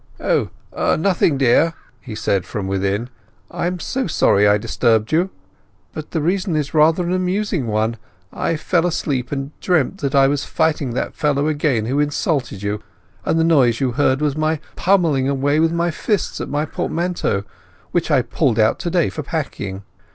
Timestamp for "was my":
14.21-14.59